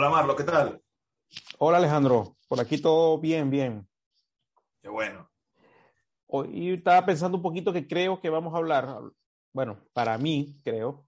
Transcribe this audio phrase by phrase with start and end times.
[0.00, 0.82] Hola Marlo, ¿qué tal?
[1.58, 3.86] Hola Alejandro, por aquí todo bien, bien.
[4.80, 5.28] Qué bueno.
[6.26, 8.98] Hoy estaba pensando un poquito que creo que vamos a hablar,
[9.52, 11.06] bueno, para mí creo,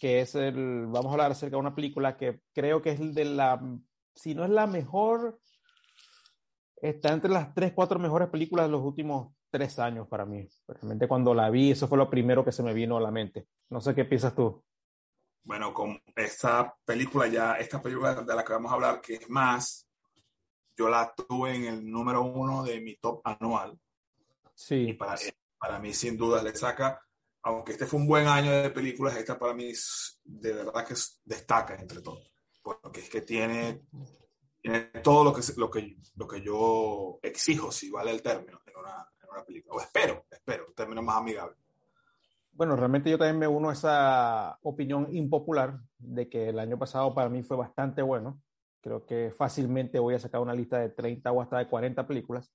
[0.00, 3.26] que es el, vamos a hablar acerca de una película que creo que es de
[3.26, 3.62] la,
[4.16, 5.38] si no es la mejor,
[6.82, 10.48] está entre las tres, cuatro mejores películas de los últimos tres años para mí.
[10.66, 13.46] Realmente cuando la vi, eso fue lo primero que se me vino a la mente.
[13.70, 14.64] No sé qué piensas tú.
[15.46, 19.30] Bueno, con esta película ya, esta película de la que vamos a hablar, que es
[19.30, 19.86] más,
[20.76, 23.78] yo la tuve en el número uno de mi top anual.
[24.56, 24.88] Sí.
[24.88, 25.14] Y para,
[25.56, 27.00] para mí, sin duda, le saca,
[27.42, 29.72] aunque este fue un buen año de películas, esta para mí
[30.24, 32.28] de verdad que destaca entre todos.
[32.60, 33.82] Porque es que tiene,
[34.60, 38.76] tiene todo lo que, lo, que, lo que yo exijo, si vale el término, en
[38.78, 39.76] una, en una película.
[39.76, 41.54] O espero, espero, un término más amigable.
[42.56, 47.14] Bueno, realmente yo también me uno a esa opinión impopular de que el año pasado
[47.14, 48.40] para mí fue bastante bueno.
[48.80, 52.54] Creo que fácilmente voy a sacar una lista de 30 o hasta de 40 películas.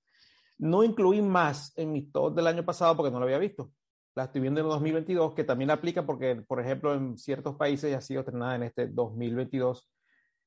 [0.58, 3.70] No incluí más en mi top del año pasado porque no lo había visto.
[4.16, 7.98] La estoy viendo en 2022, que también aplica porque, por ejemplo, en ciertos países ya
[7.98, 9.88] ha sido estrenada en este 2022.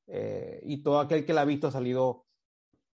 [0.07, 2.25] Eh, y todo aquel que la ha visto ha salido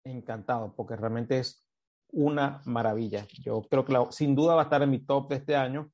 [0.06, 1.68] encantado porque realmente es
[2.14, 3.28] una maravilla.
[3.44, 5.92] Yo creo que sin duda va a estar en mi top de este año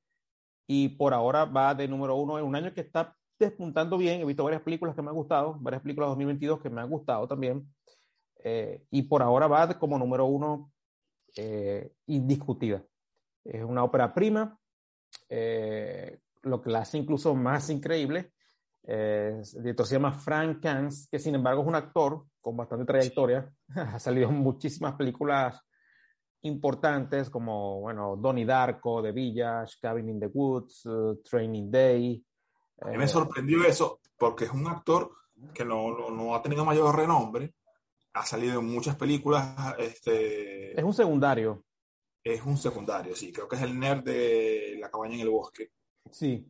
[0.73, 4.21] y por ahora va de número uno en un año que está despuntando bien.
[4.21, 6.89] He visto varias películas que me han gustado, varias películas de 2022 que me han
[6.89, 7.67] gustado también.
[8.41, 10.71] Eh, y por ahora va como número uno
[11.35, 12.81] eh, indiscutida.
[13.43, 14.57] Es una ópera prima,
[15.27, 18.31] eh, lo que la hace incluso más increíble.
[18.81, 23.51] el director se llama Frank Kans, que sin embargo es un actor con bastante trayectoria.
[23.75, 25.61] ha salido en muchísimas películas
[26.43, 32.23] importantes como, bueno, Donnie Darko, The Village, Cabin in the Woods, uh, Training Day.
[32.81, 35.11] A mí me sorprendió eso porque es un actor
[35.53, 37.53] que no, no, no, ha tenido mayor renombre,
[38.13, 39.75] ha salido en muchas películas.
[39.77, 41.63] Este, es un secundario.
[42.23, 45.71] Es un secundario, sí, creo que es el nerd de La cabaña en el bosque.
[46.11, 46.45] Sí.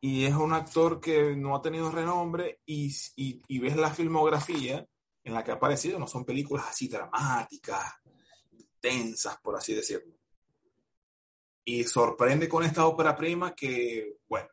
[0.00, 4.84] Y es un actor que no ha tenido renombre y, y, y ves la filmografía
[5.24, 8.01] en la que ha aparecido, no son películas así dramáticas,
[8.82, 10.14] tensas, por así decirlo.
[11.64, 14.48] Y sorprende con esta ópera prima que, bueno,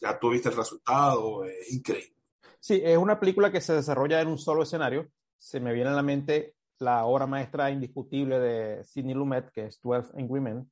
[0.00, 2.16] ya tuviste el resultado, es increíble.
[2.60, 5.08] Sí, es una película que se desarrolla en un solo escenario.
[5.38, 9.80] Se me viene a la mente la obra maestra indiscutible de Sidney Lumet, que es
[9.80, 10.70] 12 Angry Men.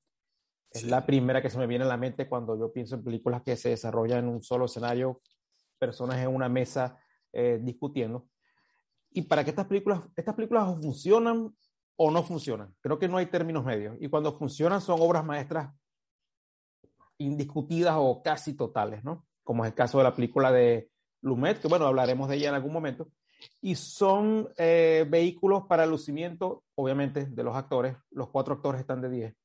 [0.71, 0.89] Es sí.
[0.89, 3.57] la primera que se me viene a la mente cuando yo pienso en películas que
[3.57, 5.21] se desarrollan en un solo escenario,
[5.79, 6.99] personas en una mesa
[7.33, 8.27] eh, discutiendo.
[9.11, 11.55] Y para que estas películas, estas películas funcionan
[12.05, 12.75] o no funcionan.
[12.81, 13.97] Creo que no hay términos medios.
[14.01, 15.73] Y cuando funcionan son obras maestras
[17.19, 19.25] indiscutidas o casi totales, ¿no?
[19.45, 22.57] Como es el caso de la película de Lumet, que bueno, hablaremos de ella en
[22.57, 23.09] algún momento.
[23.61, 27.97] Y son eh, vehículos para el lucimiento, obviamente, de los actores.
[28.11, 29.37] Los cuatro actores están de 10.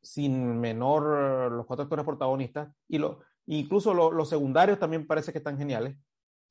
[0.00, 2.74] Sin menor, los cuatro actores protagonistas.
[2.88, 5.98] Y lo, incluso lo, los secundarios también parece que están geniales,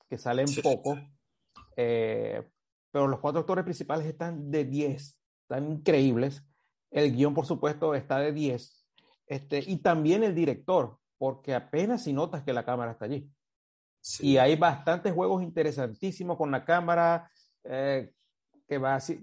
[0.08, 0.62] que salen sí.
[0.62, 0.96] poco.
[1.76, 2.48] Eh,
[2.92, 5.23] pero los cuatro actores principales están de 10,
[5.54, 6.44] están increíbles.
[6.92, 8.86] El guion, por supuesto, está de 10.
[9.28, 13.30] Este, y también el director, porque apenas si notas que la cámara está allí.
[14.02, 14.32] Sí.
[14.32, 17.30] Y hay bastantes juegos interesantísimos con la cámara
[17.64, 18.12] eh,
[18.68, 19.18] que, va hacia,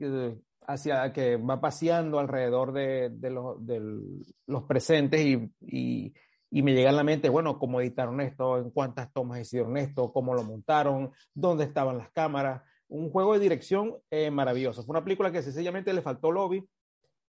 [0.67, 4.01] hacia, que va paseando alrededor de, de, los, de
[4.47, 6.15] los presentes y, y,
[6.51, 10.13] y, me llega a la mente, bueno, cómo editaron esto, en cuántas tomas hicieron esto,
[10.13, 14.85] cómo lo montaron, dónde estaban las cámaras un juego de dirección eh, maravilloso.
[14.85, 16.69] Fue una película que sencillamente le faltó lobby,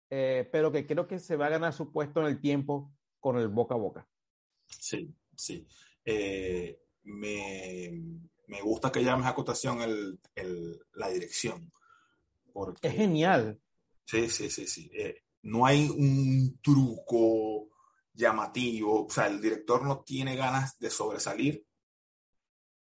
[0.09, 3.37] eh, pero que creo que se va a ganar su puesto en el tiempo con
[3.37, 4.07] el boca a boca.
[4.65, 5.65] Sí, sí.
[6.03, 7.91] Eh, me,
[8.47, 11.71] me, gusta que llames a acotación el, el, la dirección.
[12.51, 13.59] Porque, es genial.
[14.05, 14.91] Sí, sí, sí, sí.
[15.43, 17.69] no hay un truco
[18.13, 21.65] llamativo, o sea, el director no tiene ganas de sobresalir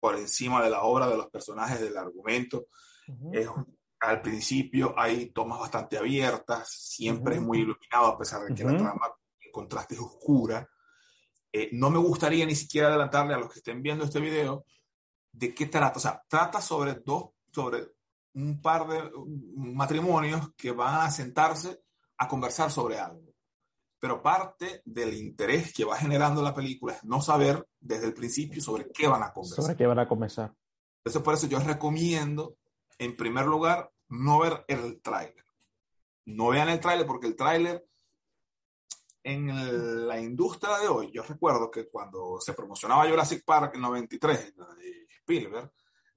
[0.03, 2.67] por encima de la obra, de los personajes, del argumento.
[3.07, 3.39] Uh -huh.
[3.39, 3.49] es,
[4.01, 7.41] al principio hay tomas bastante abiertas, siempre uh -huh.
[7.41, 8.73] es muy iluminado a pesar de que uh -huh.
[8.73, 9.07] la trama
[9.39, 10.69] en contraste es oscura.
[11.53, 14.65] Eh, no me gustaría ni siquiera adelantarle a los que estén viendo este video
[15.31, 15.99] de qué trata.
[15.99, 17.93] O sea, trata sobre dos, sobre
[18.35, 19.09] un par de
[19.55, 21.85] matrimonios que van a sentarse
[22.19, 23.32] a conversar sobre algo.
[24.03, 28.61] Pero parte del interés que va generando la película es no saber desde el principio
[28.61, 29.63] sobre qué van a conversar.
[29.63, 30.53] Sobre qué van a conversar.
[30.97, 32.57] Entonces, por eso yo recomiendo,
[32.99, 35.45] en primer lugar, no ver el tráiler.
[36.25, 37.87] No vean el tráiler porque el tráiler
[39.23, 43.83] en el, la industria de hoy, yo recuerdo que cuando se promocionaba Jurassic Park en
[43.83, 45.71] 93, de Spielberg,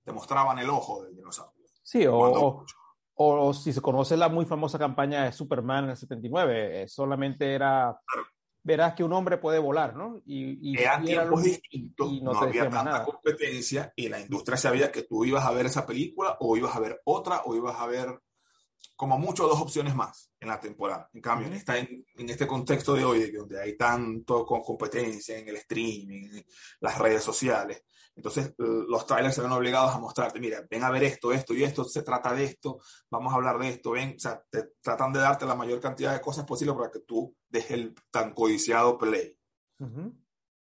[0.04, 1.68] te mostraban el ojo del dinosaurio.
[1.84, 2.66] Sí, o, o,
[3.15, 7.53] o, si se conoce la muy famosa campaña de Superman en el 79, eh, solamente
[7.53, 8.00] era,
[8.63, 10.21] verás que un hombre puede volar, ¿no?
[10.25, 13.06] Y, y eran tiempos distintos, y no, no había tanta nada.
[13.06, 16.79] competencia y la industria sabía que tú ibas a ver esa película o ibas a
[16.79, 18.19] ver otra o ibas a ver
[18.95, 21.09] como mucho dos opciones más en la temporada.
[21.13, 25.57] En cambio, en, en, este contexto de hoy, donde hay tanto con competencia en el
[25.57, 26.45] streaming, en
[26.79, 27.83] las redes sociales,
[28.15, 31.63] entonces los trailers se ven obligados a mostrarte, mira, ven a ver esto, esto y
[31.63, 32.79] esto, se trata de esto,
[33.09, 36.13] vamos a hablar de esto, ven, o sea, te tratan de darte la mayor cantidad
[36.13, 39.38] de cosas posible para que tú dejes el tan codiciado play.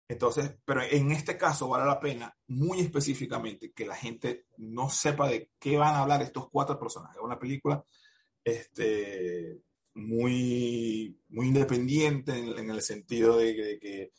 [0.10, 5.30] Entonces, pero en este caso vale la pena muy específicamente que la gente no sepa
[5.30, 7.18] de qué van a hablar estos cuatro personajes.
[7.18, 7.84] Es una película
[8.44, 9.62] este,
[9.96, 14.12] muy, muy independiente en, en el sentido de que, de que,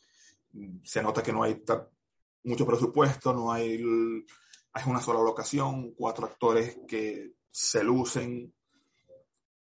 [0.83, 1.61] se nota que no hay
[2.43, 3.81] mucho presupuesto, no hay,
[4.73, 8.53] hay una sola locación, cuatro actores que se lucen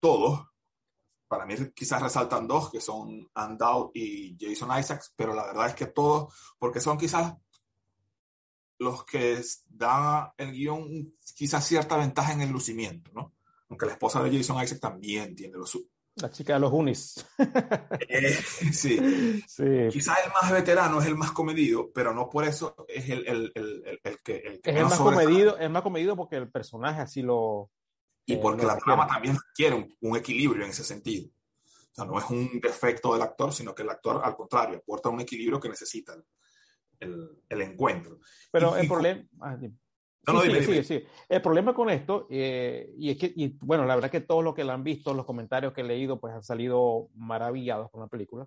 [0.00, 0.46] todos.
[1.28, 5.74] Para mí quizás resaltan dos, que son Andow y Jason Isaacs, pero la verdad es
[5.74, 7.34] que todos, porque son quizás
[8.78, 13.34] los que dan el guion quizás cierta ventaja en el lucimiento, ¿no?
[13.68, 15.86] Aunque la esposa de Jason Isaacs también tiene lo suyo.
[16.20, 17.26] La chica de los unis.
[18.08, 18.32] Eh,
[18.72, 18.98] sí.
[19.48, 19.88] sí.
[19.90, 23.52] Quizás el más veterano es el más comedido, pero no por eso es el, el,
[23.54, 27.70] el, el que, es el más comedido, es más comedido porque el personaje así lo.
[28.26, 31.28] Y eh, porque la trama también quiere un, un, equilibrio en ese sentido.
[31.28, 35.08] O sea, no es un defecto del actor, sino que el actor, al contrario, aporta
[35.08, 36.14] un equilibrio que necesita
[37.00, 38.20] el, el encuentro.
[38.52, 39.24] Pero y, el problema.
[39.40, 39.56] Ah,
[40.26, 43.94] no, sí, sí, sí, El problema con esto, eh, y es que, y, bueno, la
[43.94, 46.42] verdad que todos los que la han visto, los comentarios que he leído, pues han
[46.42, 48.46] salido maravillados con la película.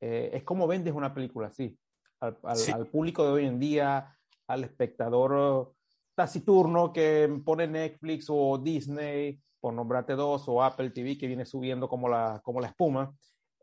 [0.00, 1.78] Eh, es como vendes una película así,
[2.20, 2.72] al, al, sí.
[2.72, 4.16] al, público de hoy en día,
[4.46, 5.72] al espectador
[6.14, 11.88] taciturno que pone Netflix o Disney, por nombrarte dos, o Apple TV, que viene subiendo
[11.88, 13.14] como la, como la espuma,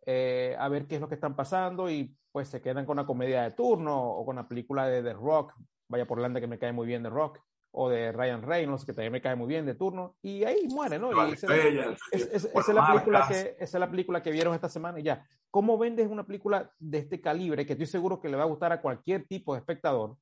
[0.05, 3.05] eh, a ver qué es lo que están pasando y pues se quedan con una
[3.05, 5.53] comedia de turno o con una película de The Rock,
[5.91, 7.39] Vaya por Landa que me cae muy bien de Rock,
[7.71, 10.99] o de Ryan Reynolds, que también me cae muy bien de turno, y ahí muere,
[10.99, 11.11] ¿no?
[11.27, 14.69] Y esa, es, es, es, la película que, esa es la película que vieron esta
[14.69, 15.25] semana y ya.
[15.49, 18.71] ¿Cómo vendes una película de este calibre que estoy seguro que le va a gustar
[18.71, 20.17] a cualquier tipo de espectador?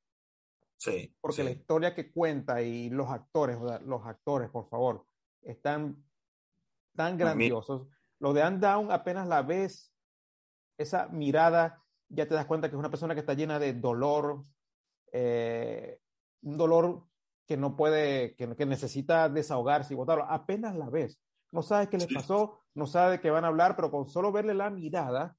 [0.77, 1.15] Sí.
[1.21, 1.43] Porque sí.
[1.43, 5.05] la historia que cuenta y los actores, los actores, por favor,
[5.41, 6.03] están
[6.95, 7.87] tan grandiosos.
[8.19, 9.93] Lo de Down apenas la ves,
[10.77, 14.43] esa mirada, ya te das cuenta que es una persona que está llena de dolor,
[15.11, 15.99] eh,
[16.41, 17.03] un dolor
[17.45, 21.19] que no puede, que, que, necesita desahogarse y botarlo, apenas la ves.
[21.51, 24.31] No sabes qué les pasó, no sabes de qué van a hablar, pero con solo
[24.31, 25.35] verle la mirada,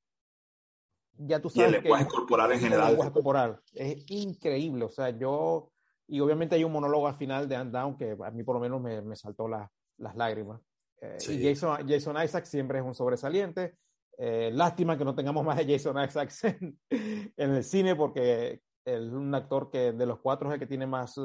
[1.16, 1.72] ya tú sabes.
[1.72, 2.84] Y el lenguaje que, corporal en general.
[2.84, 3.60] El lenguaje corporal.
[3.72, 4.84] Es increíble.
[4.84, 5.70] O sea, yo.
[6.08, 8.60] Y obviamente hay un monólogo al final de And Down que a mí por lo
[8.60, 10.60] menos me, me saltó la, las lágrimas.
[11.00, 11.34] Eh, sí.
[11.34, 13.76] Y Jason, Jason Isaac siempre es un sobresaliente.
[14.18, 19.00] Eh, lástima que no tengamos más de Jason Isaacs en, en el cine porque es
[19.00, 21.18] un actor que de los cuatro es el que tiene más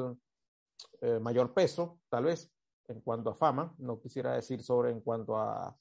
[1.01, 2.51] eh, mayor peso, tal vez,
[2.87, 3.73] en cuanto a fama.
[3.77, 5.77] No quisiera decir sobre en cuanto a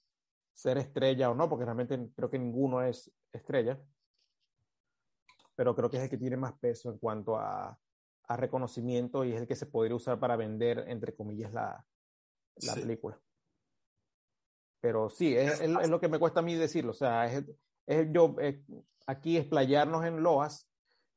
[0.52, 3.80] ser estrella o no, porque realmente creo que ninguno es estrella.
[5.56, 7.78] Pero creo que es el que tiene más peso en cuanto a,
[8.28, 11.84] a reconocimiento y es el que se podría usar para vender, entre comillas, la,
[12.56, 12.80] la sí.
[12.80, 13.20] película.
[14.80, 16.90] Pero sí, es, es, es, lo que me cuesta a mí decirlo.
[16.90, 17.44] O sea, es,
[17.86, 18.36] es yo
[19.06, 20.68] aquí explayarnos en loas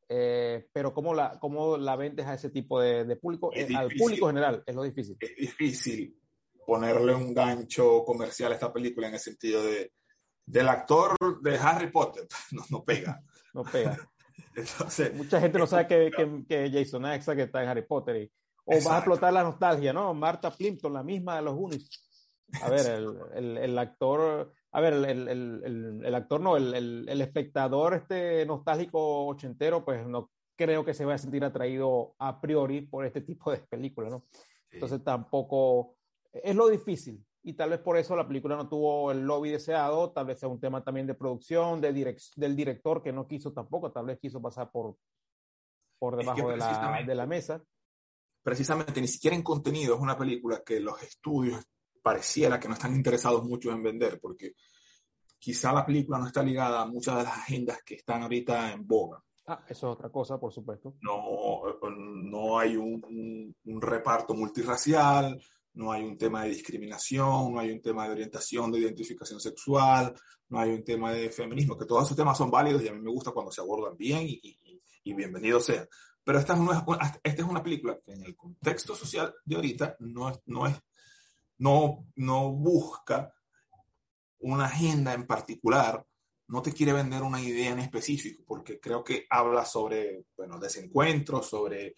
[0.09, 3.51] eh, pero ¿cómo la, ¿cómo la vendes a ese tipo de, de público?
[3.53, 5.17] Eh, al público general es lo difícil.
[5.19, 6.17] Es difícil
[6.65, 9.91] ponerle un gancho comercial a esta película en el sentido de
[10.47, 12.25] del actor de Harry Potter.
[12.51, 13.21] No, no pega.
[13.53, 13.97] no pega.
[14.55, 18.15] Entonces, Mucha gente no sabe que, que, que Jason Isaac está en Harry Potter.
[18.15, 18.31] Y,
[18.65, 18.89] o exacto.
[18.89, 20.13] va a explotar la nostalgia, ¿no?
[20.13, 21.89] Marta Plimpton, la misma de los Unis.
[22.61, 28.45] A ver, el, el, el actor a ver, el, el, actor no, el, espectador este
[28.45, 33.21] nostálgico ochentero, pues no creo que se vaya a sentir atraído a priori por este
[33.21, 34.25] tipo de películas, ¿no?
[34.31, 34.73] Sí.
[34.73, 35.95] Entonces tampoco
[36.31, 40.11] es lo difícil y tal vez por eso la película no tuvo el lobby deseado,
[40.11, 43.53] tal vez sea un tema también de producción, de direc del director que no quiso
[43.53, 44.97] tampoco, tal vez quiso pasar por,
[45.97, 47.63] por debajo es que de, la, de la mesa.
[48.43, 51.65] Precisamente, ni siquiera en contenido es una película que los estudios
[52.07, 54.53] pareciera que no están interesados mucho en vender, porque
[55.37, 58.87] quizá la película no está ligada a muchas de las agendas que están ahorita en
[58.87, 59.21] boga.
[59.45, 60.95] Ah, eso es otra cosa, por supuesto.
[61.01, 65.37] No, no hay un, un, un, reparto multirracial,
[65.73, 70.13] no hay un tema de discriminación, no hay un tema de orientación, de identificación sexual,
[70.47, 73.01] no hay un tema de feminismo, que todos esos temas son válidos y a mí
[73.01, 75.85] me gusta cuando se abordan bien y, y, y bienvenido sea.
[76.23, 80.31] Pero esta, es, esta es una película que en el contexto social de ahorita no,
[80.45, 80.75] no, es,
[81.59, 83.33] no, no busca
[84.39, 86.05] una agenda en particular,
[86.47, 91.47] no te quiere vender una idea en específico, porque creo que habla sobre, bueno, desencuentros,
[91.47, 91.95] sobre,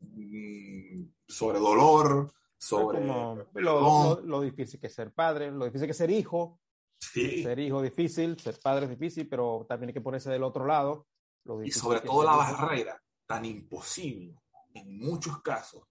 [0.00, 5.96] mm, sobre dolor, sobre lo, lo, difícil que es ser padre, lo difícil que es
[5.96, 6.60] ser hijo.
[6.98, 7.42] Sí.
[7.42, 11.08] Ser hijo difícil, ser padre es difícil, pero también hay que ponerse del otro lado.
[11.64, 14.36] y sobre todo la barrera tan imposible
[14.74, 15.82] en muchos casos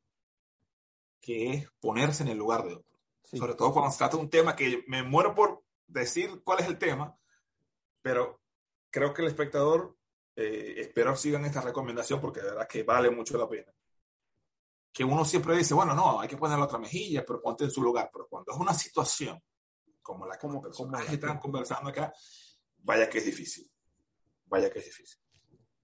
[1.19, 2.90] que es ponerse en el lugar de otro.
[3.23, 6.67] Sobre todo cuando se trata de un tema que me muero por decir cuál es
[6.67, 7.17] el tema,
[8.01, 8.41] pero
[8.89, 9.97] creo que el espectador,
[10.35, 13.71] eh, espero sigan esta recomendación porque de verdad que vale mucho la pena
[14.93, 17.71] que uno siempre dice, bueno, no, hay que poner la otra mejilla, pero ponte en
[17.71, 18.09] su lugar.
[18.11, 19.41] Pero cuando es una situación
[20.01, 22.13] como la que como personajes están conversando acá,
[22.77, 23.71] vaya que es difícil.
[24.45, 25.19] Vaya que es difícil.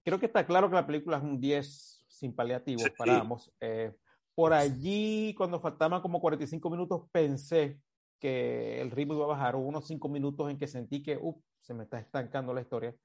[0.04, 3.52] Creo que está claro que la película es un 10 sin paliativos para ambos.
[3.62, 3.94] Eh,
[4.38, 7.82] por allí, cuando faltaban como 45 minutos, pensé
[8.20, 9.56] que el ritmo iba a bajar.
[9.56, 12.96] Hubo unos 5 minutos en que sentí que uh, se me está estancando la historia.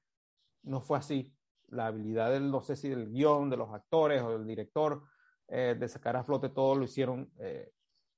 [0.61, 1.33] No fue así.
[1.69, 5.05] La habilidad del, no sé si del guion, de los actores o del director,
[5.47, 7.71] eh, de sacar a flote todo lo hicieron eh,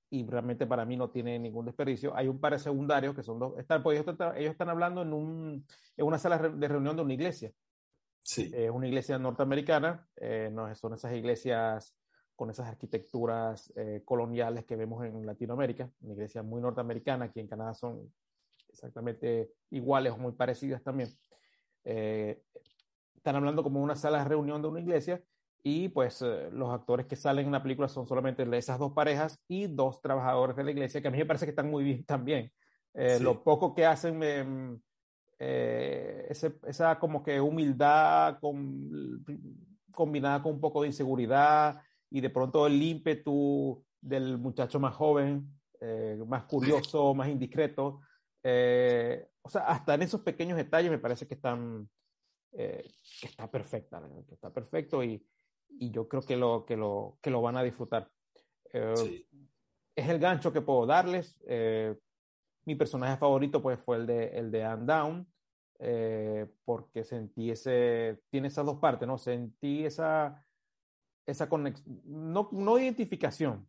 [0.10, 2.14] y realmente para mí no tiene ningún desperdicio.
[2.18, 5.04] Hay un par de secundarios que son dos, están, pues ellos, están, ellos están hablando
[5.04, 7.54] en, un, en una sala de reunión de una iglesia.
[8.24, 8.52] Sí.
[8.54, 11.96] Es una iglesia norteamericana, eh, no son esas iglesias
[12.36, 13.74] con esas arquitecturas
[14.04, 18.12] coloniales que vemos en Latinoamérica, una iglesia muy norteamericana, aquí en Canadá son
[18.70, 21.10] exactamente iguales o muy parecidas también.
[21.84, 25.24] están hablando como una sala de reunión de una iglesia
[25.68, 29.44] y pues eh, los actores que salen en la película son solamente esas dos parejas
[29.48, 32.04] y dos trabajadores de la iglesia, que a mí me parece que están muy bien
[32.06, 32.52] también.
[32.94, 34.80] Eh, lo poco que hacen, mm,
[35.40, 39.26] eh, esa como que humildad con,
[39.92, 41.82] combinada con un poco de inseguridad
[42.16, 45.52] y de pronto el ímpetu del muchacho más joven,
[46.28, 48.02] más curioso, más indiscreto.
[48.44, 51.90] o sea, hasta en esos pequeños detalles me parece que están,
[52.52, 55.26] que está perfecta, que está perfecto y,
[55.80, 58.10] y yo creo que lo, que lo, que lo van a disfrutar.
[58.74, 59.26] Eh,
[59.96, 61.42] es el gancho que puedo darles.
[61.48, 61.96] Eh,
[62.66, 65.34] mi personaje favorito pues fue el de, el de Anne Down,
[65.80, 69.18] eh, porque sentí ese, tiene esas dos partes, ¿no?
[69.18, 70.45] Sentí esa,
[71.26, 73.68] esa conexión, no, no identificación,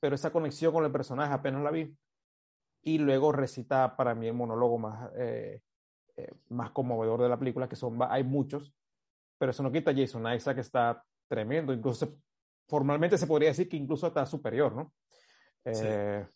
[0.00, 1.96] pero esa conexión con el personaje apenas la vi.
[2.84, 5.10] Y luego recita para mí el monólogo más,
[6.48, 8.74] más conmovedor de la película, que son, hay muchos,
[9.38, 12.16] pero eso no quita a Jason Isaac está tremendo, incluso
[12.68, 14.92] formalmente se podría decir que incluso está superior, ¿no?
[15.64, 16.26] Eh,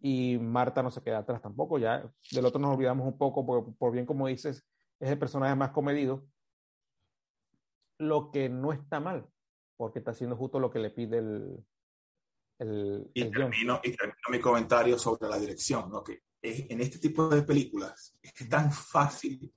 [0.00, 3.74] y Marta no se queda atrás tampoco, ya del otro nos olvidamos un poco, por,
[3.76, 4.66] por bien como dices,
[5.00, 6.24] es el personaje más comedido,
[7.98, 9.26] lo que no está mal,
[9.76, 11.64] porque está haciendo justo lo que le pide el...
[12.58, 16.02] el y, termino, y, termino, mi comentario sobre la dirección, ¿no?
[16.02, 19.50] que en este tipo de películas es tan fácil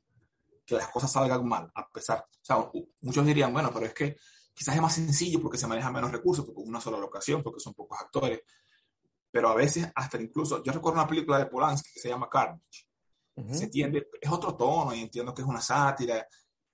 [0.66, 2.58] que las cosas salgan mal, a pesar, o sea,
[3.02, 4.18] muchos dirían, bueno, pero es que
[4.54, 7.60] quizás es más sencillo porque se manejan menos recursos, porque es una sola locación, porque
[7.60, 8.42] son pocos actores,
[9.32, 12.88] pero a veces hasta incluso, yo recuerdo una película de Polanski que se llama Carnage,
[13.52, 16.28] se entiende, es otro tono y entiendo que es una sátira,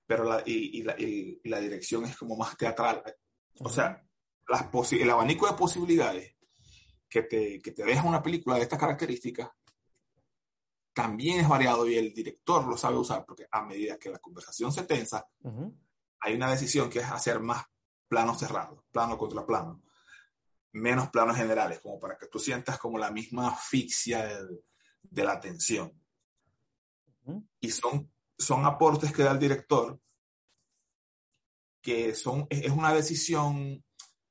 [0.06, 3.04] pero la, y, la, y, la, dirección es como más teatral.
[3.60, 4.04] O sea,
[4.48, 6.36] las el abanico de posibilidades
[7.10, 9.50] que te, que te deja una película de estas características
[10.94, 14.72] también es variado y el director lo sabe usar, porque a medida que la conversación
[14.72, 15.28] se tensa,
[16.20, 17.66] hay una decisión que es hacer más
[18.08, 19.82] planos cerrados, plano contra plano,
[20.72, 24.46] menos planos generales, como para que tú sientas como la misma asfixia
[25.02, 25.92] de, la tensión.
[27.60, 30.00] Y son, son aportes que da el director
[31.84, 33.84] que son, es una decisión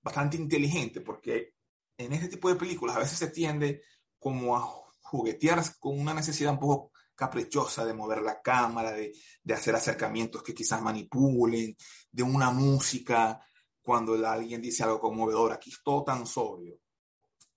[0.02, 1.54] bastante inteligente, porque
[1.98, 3.82] en este tipo de películas a veces se tiende
[4.18, 4.60] como a
[5.02, 10.42] juguetear con una necesidad un poco caprichosa de mover la cámara, de, de hacer acercamientos
[10.42, 11.76] que quizás manipulen,
[12.10, 13.38] de una música
[13.82, 15.52] cuando alguien dice algo conmovedor.
[15.52, 16.78] Aquí es todo tan sobrio.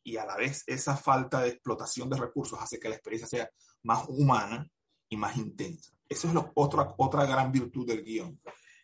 [0.04, 3.50] Y a la vez esa falta de explotación de recursos hace que la experiencia sea
[3.84, 4.70] más humana
[5.08, 5.95] y más intensa.
[6.08, 8.40] Eso es lo, otra, otra gran virtud del guion,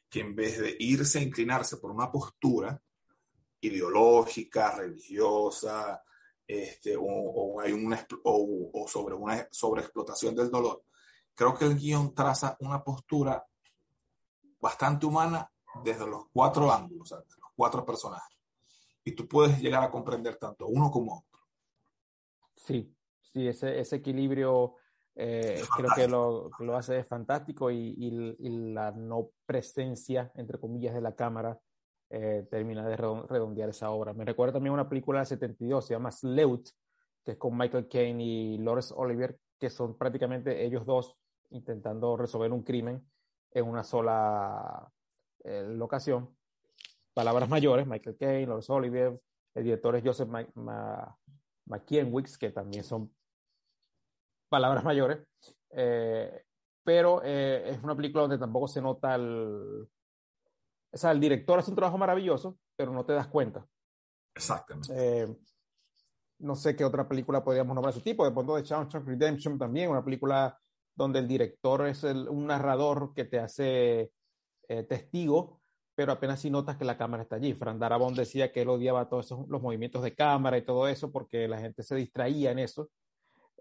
[0.10, 2.82] que en vez de irse a inclinarse por una postura
[3.62, 6.04] ideológica, religiosa,
[6.48, 10.84] este, o, hay una, o, sobre una sobreexplotación del dolor.
[11.34, 13.46] Creo que el guion traza una postura
[14.60, 15.50] bastante humana
[15.84, 18.38] desde los cuatro ángulos, desde los cuatro personajes.
[19.04, 21.40] Y tú puedes llegar a comprender tanto uno como otro.
[22.56, 24.75] Sí, sí, ese, ese equilibrio
[25.24, 31.01] Eh, creo que lo, lo, hace fantástico y, y, la no presencia, entre comillas, de
[31.01, 31.60] la cámara
[32.10, 34.13] eh, termina de redondear esa obra.
[34.13, 36.68] Me recuerda también una película de 72, se llama Sleut,
[37.24, 41.16] que es con Michael Caine y Laurence Olivier, que son prácticamente ellos dos
[41.51, 43.08] intentando resolver un crimen
[43.51, 44.92] en una sola
[45.44, 46.36] eh, locación.
[47.13, 49.22] Palabras mayores, Michael Caine, Laurence Olivier,
[49.54, 50.30] el director es Joseph
[51.68, 53.13] McKienwicks, que también son
[54.51, 55.20] palabras mayores,
[55.70, 56.43] eh,
[56.84, 59.88] pero eh, es una película donde tampoco se nota el...
[60.93, 63.65] O sea, el director hace un trabajo maravilloso, pero no te das cuenta.
[64.36, 64.91] Exactamente.
[64.93, 65.38] Eh,
[66.39, 69.58] no sé qué otra película podríamos nombrar de ese tipo, de pronto de Shawshank Redemption
[69.58, 70.60] también, una película
[70.93, 74.12] donde el director es un narrador que te hace
[74.89, 75.62] testigo,
[75.96, 77.53] pero apenas si notas que la cámara está allí.
[77.53, 81.10] Fran Darabont decía que él odiaba todos esos, los movimientos de cámara y todo eso
[81.10, 82.89] porque la gente se distraía en eso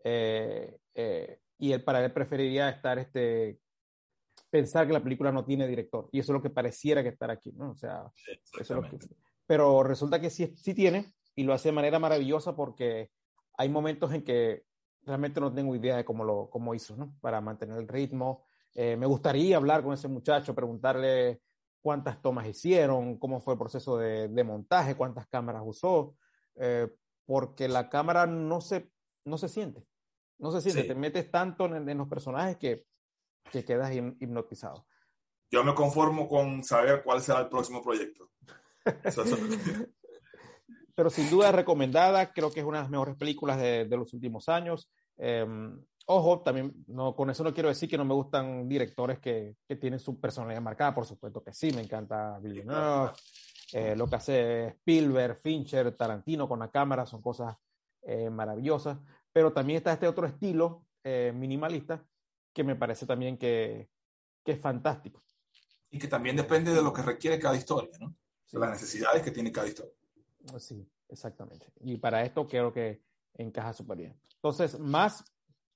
[0.04, 3.58] eh, eh, y él para él preferiría estar este
[4.48, 7.30] pensar que la película no tiene director y eso es lo que pareciera que estar
[7.30, 8.10] aquí no o sea
[8.58, 9.10] eso es
[9.46, 13.10] pero resulta que sí, sí tiene y lo hace de manera maravillosa porque
[13.58, 14.64] hay momentos en que
[15.02, 18.44] realmente no tengo idea de cómo lo cómo hizo no para mantener el ritmo.
[18.74, 21.40] Eh, me gustaría hablar con ese muchacho preguntarle
[21.82, 26.14] cuántas tomas hicieron cómo fue el proceso de, de montaje cuántas cámaras usó
[27.26, 28.90] porque la cámara no se
[29.24, 29.84] no se siente
[30.40, 32.86] no sé si te metes tanto en, los personajes que,
[33.50, 34.86] que quedas hipnotizado.
[35.50, 38.30] Yo me conformo con saber cuál será el próximo proyecto.
[40.94, 44.48] Pero sin duda recomendada, creo que es una de las mejores películas de, los últimos
[44.48, 44.90] años.
[45.16, 49.56] Em, ojo, también no, con eso no quiero decir que no me gustan directores que,
[49.66, 53.12] que tienen su personalidad marcada, por supuesto que sí, me encanta Villeneuve,
[53.72, 57.56] eh, lo que hace Spielberg, Fincher, Tarantino con la cámara, son cosas
[58.02, 58.98] eh, maravillosas
[59.32, 62.04] pero también está este otro estilo eh, minimalista
[62.52, 63.88] que me parece también que,
[64.44, 65.22] que, es fantástico.
[65.90, 68.14] Y que también depende de lo que requiere cada historia, ¿no?
[68.50, 69.92] De las necesidades que tiene cada historia.
[70.58, 71.66] Sí, exactamente.
[71.80, 73.02] Y para esto creo que
[73.34, 74.20] encaja súper bien.
[74.34, 75.24] Entonces, más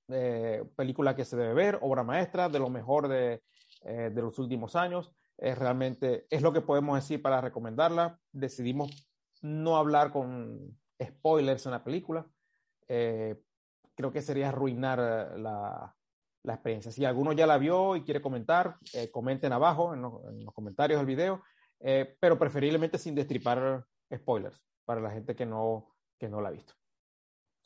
[0.08, 3.42] eh, película que se debe ver, obra maestra, de lo mejor de,
[3.82, 5.12] eh, de los últimos años.
[5.36, 8.18] Es realmente, es lo que podemos decir para recomendarla.
[8.32, 9.08] Decidimos
[9.42, 12.26] no hablar con spoilers en la película,
[12.88, 13.40] eh,
[13.94, 15.96] creo que sería arruinar eh, la,
[16.42, 16.92] la, experiencia.
[16.92, 21.06] Si alguno ya la vio y quiere comentar, eh, comenten abajo en, los comentarios del
[21.06, 21.42] video,
[22.20, 26.74] pero preferiblemente sin destripar spoilers para la gente que no, que no la ha visto.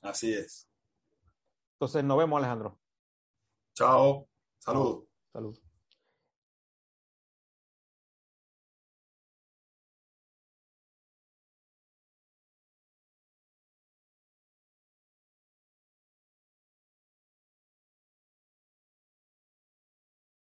[0.02, 0.68] Así es.
[1.74, 2.80] Entonces, nos vemos, Alejandro.
[3.74, 4.28] Chao.
[4.58, 5.06] Salud.
[5.32, 5.67] Salud.